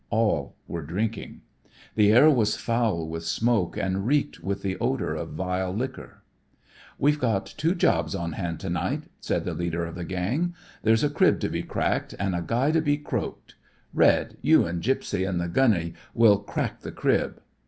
[0.09, 1.41] All were drinking.
[1.93, 6.23] The air was foul with smoke and reeked with the odor of vile liquor.
[6.97, 10.55] "We've got two jobs on hand to night," said the leader of the gang.
[10.81, 13.53] "There's a crib to be cracked an' a guy to be croaked.
[13.93, 17.39] Red, you an' Gypsie an' the Gunney will crack the crib.